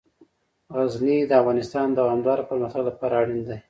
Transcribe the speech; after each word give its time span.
غزني 0.75 1.17
د 1.27 1.31
افغانستان 1.41 1.87
د 1.91 1.95
دوامداره 1.99 2.47
پرمختګ 2.49 2.81
لپاره 2.89 3.13
اړین 3.21 3.41
دي. 3.47 3.57